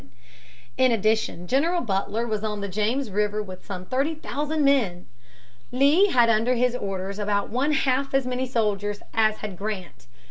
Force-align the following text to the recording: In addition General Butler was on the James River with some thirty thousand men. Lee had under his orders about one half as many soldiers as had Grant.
In 0.79 0.91
addition 0.91 1.45
General 1.45 1.79
Butler 1.79 2.25
was 2.25 2.43
on 2.43 2.61
the 2.61 2.67
James 2.67 3.11
River 3.11 3.39
with 3.43 3.63
some 3.63 3.85
thirty 3.85 4.15
thousand 4.15 4.65
men. 4.65 5.05
Lee 5.71 6.07
had 6.07 6.27
under 6.27 6.55
his 6.55 6.75
orders 6.75 7.19
about 7.19 7.49
one 7.51 7.71
half 7.73 8.11
as 8.15 8.25
many 8.25 8.47
soldiers 8.47 9.03
as 9.13 9.37
had 9.45 9.55
Grant. 9.59 10.07